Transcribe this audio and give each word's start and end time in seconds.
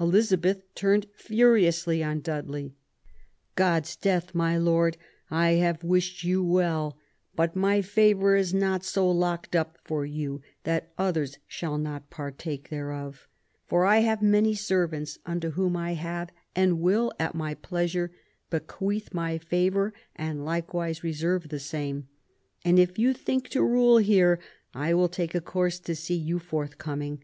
Elizabeth 0.00 0.62
turned 0.74 1.04
furiously 1.14 2.02
on 2.02 2.20
Dudley:" 2.20 2.72
God's 3.64 3.96
death, 3.96 4.34
my 4.34 4.56
Lord, 4.56 4.96
I 5.30 5.50
have 5.60 5.84
wished 5.84 6.24
you 6.24 6.42
well, 6.42 6.96
but 7.36 7.54
my 7.54 7.82
favour 7.82 8.34
is 8.34 8.54
not 8.54 8.82
so 8.82 9.10
locked 9.10 9.54
up 9.54 9.76
for 9.84 10.06
you 10.06 10.40
that 10.64 10.94
others 10.96 11.36
shall 11.46 11.76
not 11.76 12.08
partake 12.08 12.70
thereof; 12.70 13.28
for 13.66 13.84
I 13.84 13.98
have 13.98 14.22
many 14.22 14.54
servants, 14.54 15.18
unto 15.26 15.50
whom 15.50 15.76
I 15.76 15.92
have, 15.92 16.30
and 16.56 16.80
will 16.80 17.12
at 17.20 17.34
my 17.34 17.52
pleasure, 17.52 18.10
bequeath 18.48 19.12
my 19.12 19.36
favour 19.36 19.92
and 20.16 20.46
likewise 20.46 21.04
reserve 21.04 21.50
the 21.50 21.60
same. 21.60 22.08
And, 22.64 22.78
if 22.78 22.98
you 22.98 23.12
think 23.12 23.50
to 23.50 23.62
rule 23.62 23.98
here, 23.98 24.38
I 24.72 24.94
will 24.94 25.10
take 25.10 25.34
a 25.34 25.42
course 25.42 25.78
to 25.80 25.94
see 25.94 26.16
you 26.16 26.38
forthcoming. 26.38 27.22